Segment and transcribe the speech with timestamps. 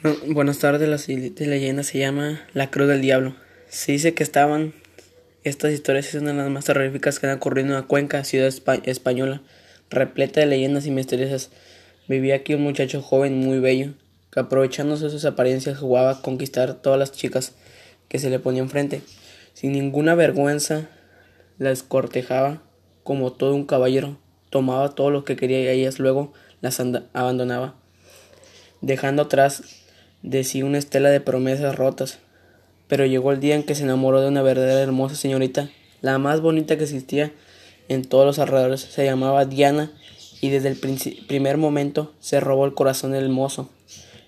[0.00, 3.34] Buenas tardes, la siguiente leyenda se llama La Cruz del Diablo.
[3.68, 4.72] Se dice que estaban,
[5.42, 8.54] estas historias son una de las más terroríficas que han ocurrido en una cuenca, ciudad
[8.84, 9.42] española,
[9.90, 11.50] repleta de leyendas y misteriosas.
[12.06, 13.94] Vivía aquí un muchacho joven muy bello,
[14.30, 17.54] que aprovechándose de sus apariencias jugaba a conquistar todas las chicas
[18.08, 19.02] que se le ponían enfrente.
[19.52, 20.88] Sin ninguna vergüenza,
[21.58, 22.62] las cortejaba
[23.02, 24.16] como todo un caballero,
[24.50, 27.74] tomaba todo lo que quería y ellas luego las abandonaba,
[28.80, 29.86] dejando atrás
[30.22, 32.18] de sí una estela de promesas rotas.
[32.86, 36.40] Pero llegó el día en que se enamoró de una verdadera hermosa señorita, la más
[36.40, 37.32] bonita que existía
[37.88, 38.80] en todos los alrededores.
[38.80, 39.90] Se llamaba Diana
[40.40, 40.76] y desde el
[41.26, 43.68] primer momento se robó el corazón del mozo.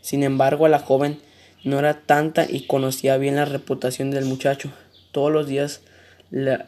[0.01, 1.19] Sin embargo, la joven
[1.65, 4.71] no era tanta y conocía bien la reputación del muchacho.
[5.13, 5.83] Todos los días
[6.30, 6.59] le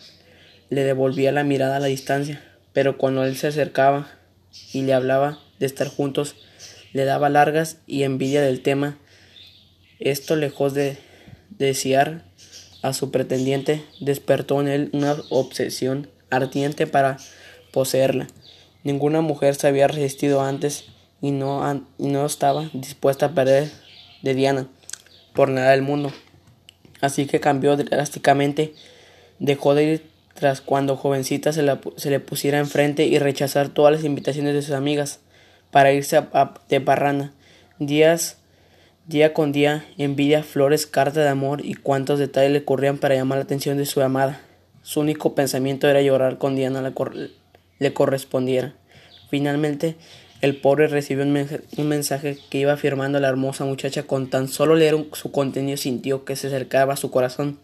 [0.68, 2.42] devolvía la mirada a la distancia,
[2.72, 4.08] pero cuando él se acercaba
[4.72, 6.36] y le hablaba de estar juntos,
[6.92, 8.98] le daba largas y envidia del tema
[10.10, 10.96] esto, lejos de
[11.50, 12.24] desear
[12.82, 17.18] a su pretendiente, despertó en él una obsesión ardiente para
[17.72, 18.26] poseerla.
[18.84, 20.86] Ninguna mujer se había resistido antes
[21.20, 23.70] y no, no estaba dispuesta a perder
[24.22, 24.66] de Diana
[25.34, 26.12] por nada del mundo.
[27.00, 28.74] Así que cambió drásticamente,
[29.38, 31.64] dejó de ir tras cuando jovencita se,
[31.96, 35.20] se le pusiera enfrente y rechazar todas las invitaciones de sus amigas
[35.70, 37.32] para irse a, de parranda.
[37.78, 38.38] Días
[39.04, 43.38] Día con día, envidia, flores, cartas de amor y cuantos detalles le corrían para llamar
[43.38, 44.40] la atención de su amada.
[44.82, 46.92] Su único pensamiento era llorar con Diana
[47.80, 48.74] le correspondiera.
[49.28, 49.96] Finalmente,
[50.40, 54.76] el pobre recibió un mensaje que iba afirmando a la hermosa muchacha con tan solo
[54.76, 57.58] leer su contenido sintió que se acercaba a su corazón.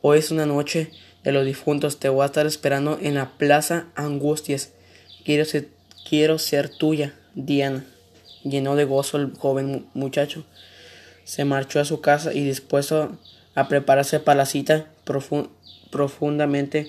[0.00, 0.90] Hoy es una noche
[1.22, 4.72] de los difuntos, te voy a estar esperando en la plaza Angustias.
[5.26, 7.84] Quiero ser tuya, Diana
[8.44, 10.44] llenó de gozo el joven muchacho.
[11.24, 13.12] Se marchó a su casa y dispuesto
[13.54, 14.86] a prepararse para la cita
[15.90, 16.88] profundamente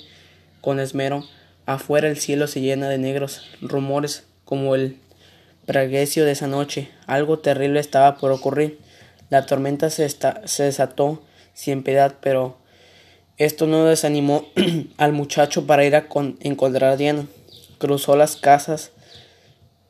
[0.62, 1.24] con esmero.
[1.66, 4.98] Afuera el cielo se llena de negros rumores como el
[5.66, 6.90] praguecio de esa noche.
[7.06, 8.80] Algo terrible estaba por ocurrir.
[9.30, 11.22] La tormenta se, se desató
[11.54, 12.58] sin piedad, pero
[13.38, 14.46] esto no desanimó
[14.98, 16.08] al muchacho para ir a
[16.42, 17.26] encontrar a Diana.
[17.78, 18.92] Cruzó las casas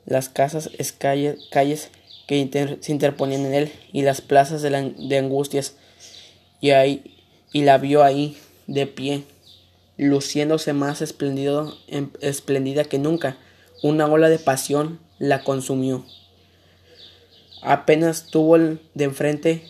[0.05, 1.89] las casas, calles,
[2.27, 5.75] que se interponían en él y las plazas de, angustias
[6.61, 7.03] y, ahí,
[7.51, 8.37] y la vio ahí
[8.67, 9.23] de pie,
[9.97, 13.37] luciéndose más espléndido, em, espléndida que nunca.
[13.81, 16.05] Una ola de pasión la consumió.
[17.61, 19.63] Apenas tuvo de enfrente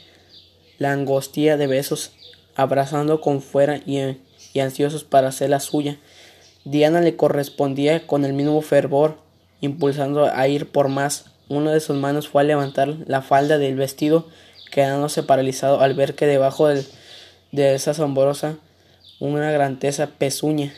[0.77, 2.11] la angustia de besos,
[2.55, 4.17] abrazando con fuera y,
[4.53, 5.99] y ansiosos para hacer la suya.
[6.65, 9.22] Diana le correspondía con el mismo fervor
[9.63, 11.25] impulsando a ir por más.
[11.47, 14.27] Una de sus manos fue a levantar la falda del vestido,
[14.71, 18.57] quedándose paralizado al ver que debajo de esa asombrosa
[19.19, 20.73] una grandeza pezuña.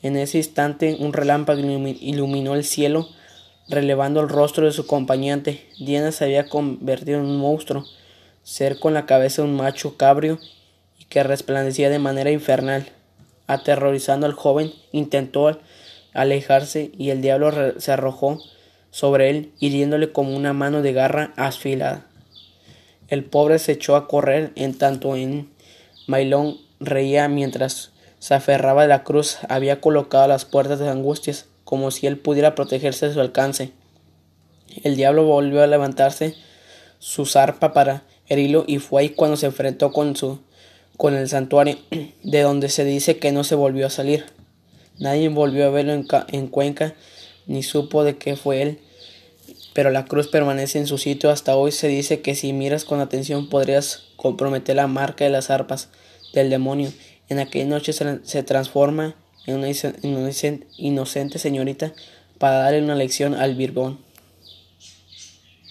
[0.00, 3.08] En ese instante un relámpago iluminó el cielo,
[3.68, 5.68] relevando el rostro de su acompañante.
[5.78, 7.84] Diana se había convertido en un monstruo,
[8.42, 10.38] ser con la cabeza de un macho cabrio
[10.98, 12.88] y que resplandecía de manera infernal.
[13.46, 15.60] Aterrorizando al joven, intentó
[16.12, 18.38] alejarse y el diablo se arrojó
[18.90, 22.06] sobre él, hiriéndole como una mano de garra afilada.
[23.08, 25.50] El pobre se echó a correr en tanto en
[26.06, 31.90] Mailón reía mientras se aferraba de la cruz había colocado las puertas de angustias como
[31.90, 33.72] si él pudiera protegerse de su alcance.
[34.82, 36.34] El diablo volvió a levantarse
[36.98, 40.40] su zarpa para herirlo y fue ahí cuando se enfrentó con su
[40.96, 41.78] con el santuario,
[42.22, 44.24] de donde se dice que no se volvió a salir.
[44.98, 46.94] Nadie volvió a verlo en, Cuenca,
[47.46, 48.78] ni supo de qué fue él.
[49.72, 51.72] Pero la cruz permanece en su sitio hasta hoy.
[51.72, 55.88] Se dice que si miras con atención podrías comprometer la marca de las arpas
[56.34, 56.92] del demonio.
[57.28, 59.16] En aquella noche se, transforma
[59.46, 59.68] en una
[60.76, 61.94] inocente señorita
[62.38, 63.98] para darle una lección al Virgón.